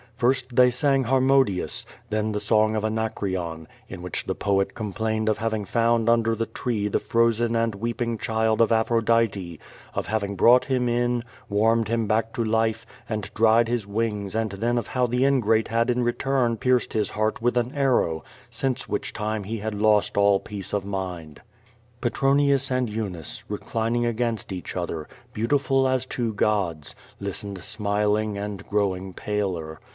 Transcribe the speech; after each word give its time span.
First 0.15 0.55
they 0.55 0.69
sang 0.69 1.05
Harmodius, 1.05 1.83
then 2.11 2.31
the 2.31 2.39
song 2.39 2.75
of 2.75 2.85
Anacreon, 2.85 3.67
in 3.87 4.01
which 4.03 4.25
the 4.25 4.35
poet 4.35 4.75
complained 4.75 5.29
of 5.29 5.37
having 5.39 5.65
found 5.65 6.09
under 6.09 6.35
the 6.35 6.45
tree 6.47 6.87
the 6.87 6.99
frozen 6.99 7.55
and 7.55 7.73
weeping 7.75 8.17
child 8.19 8.61
of 8.61 8.71
Aphro 8.71 9.03
dite, 9.03 9.59
of 9.95 10.07
having 10.07 10.35
brought 10.35 10.65
him 10.65 10.87
in, 10.89 11.23
warmed 11.49 11.87
him 11.87 12.05
back 12.07 12.33
to 12.33 12.43
life 12.43 12.83
and 13.09 13.31
dried 13.35 13.67
his 13.67 13.87
wings 13.87 14.35
and 14.35 14.51
then 14.51 14.77
of 14.79 14.87
how 14.87 15.05
the 15.07 15.23
ingrate 15.25 15.67
had 15.69 15.89
in 15.91 16.03
return 16.03 16.55
pierced 16.57 16.93
his 16.93 17.11
heart 17.11 17.41
with 17.41 17.55
an 17.57 17.71
arrow, 17.75 18.23
since 18.49 18.87
which 18.89 19.13
time 19.13 19.43
he 19.43 19.57
had 19.57 19.73
lost 19.75 20.17
all 20.17 20.39
peace 20.39 20.71
of 20.71 20.83
mind. 20.85 21.41
Petronius 21.99 22.71
and 22.71 22.89
Eunice, 22.91 23.43
reclining 23.47 24.05
against 24.07 24.51
each 24.51 24.75
other, 24.75 25.07
beauti 25.33 25.59
ful 25.59 25.87
as 25.87 26.05
two 26.07 26.33
gods, 26.33 26.95
listened 27.19 27.63
smiling 27.63 28.37
and 28.37 28.67
growing 28.67 29.13
paler. 29.13 29.79